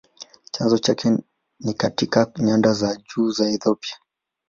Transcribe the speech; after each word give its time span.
Chanzo 0.51 0.77
chake 0.77 1.17
ni 1.59 1.73
katika 1.73 2.31
nyanda 2.39 2.73
za 2.73 2.95
juu 2.95 3.31
za 3.31 3.49
Ethiopia. 3.49 3.95